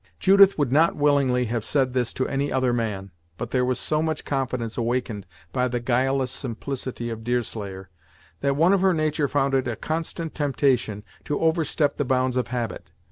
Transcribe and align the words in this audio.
Judith 0.19 0.57
would 0.57 0.71
not 0.71 0.95
willingly 0.95 1.45
have 1.45 1.63
said 1.63 1.93
this 1.93 2.11
to 2.11 2.27
any 2.27 2.51
other 2.51 2.73
man, 2.73 3.11
but 3.37 3.51
there 3.51 3.63
was 3.63 3.79
so 3.79 4.01
much 4.01 4.25
confidence 4.25 4.75
awakened 4.75 5.27
by 5.53 5.67
the 5.67 5.79
guileless 5.79 6.31
simplicity 6.31 7.11
of 7.11 7.23
Deerslayer, 7.23 7.87
that 8.39 8.55
one 8.55 8.73
of 8.73 8.81
her 8.81 8.95
nature 8.95 9.27
found 9.27 9.53
it 9.53 9.67
a 9.67 9.75
constant 9.75 10.33
temptation 10.33 11.03
to 11.23 11.39
overstep 11.39 11.97
the 11.97 12.03
bounds 12.05 12.35
of 12.35 12.47
habit. 12.47 12.89